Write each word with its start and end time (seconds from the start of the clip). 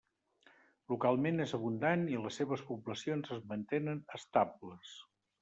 Localment 0.93 1.43
és 1.45 1.53
abundant 1.57 2.07
i 2.13 2.17
les 2.23 2.41
seves 2.41 2.65
poblacions 2.71 3.31
es 3.37 3.45
mantenen 3.53 4.03
estables. 4.21 4.99